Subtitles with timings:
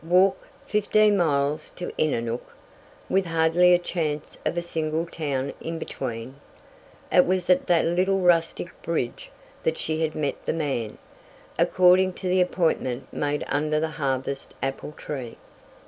[0.03, 0.35] Walk!
[0.65, 2.41] Fifteen miles to Innernook!
[3.07, 6.37] With hardly a chance of a single town in between!
[7.11, 9.29] It was at the little rustic bridge
[9.61, 10.97] that she had met the man,
[11.59, 15.37] according to the appointment made under the harvest apple tree.